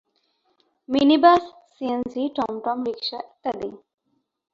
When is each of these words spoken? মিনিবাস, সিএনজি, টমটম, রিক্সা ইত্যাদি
মিনিবাস, 0.89 1.43
সিএনজি, 1.71 2.23
টমটম, 2.35 2.77
রিক্সা 2.87 3.19
ইত্যাদি 3.25 3.69